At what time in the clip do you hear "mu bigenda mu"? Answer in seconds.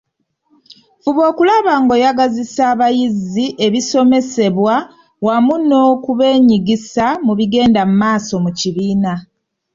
7.25-7.95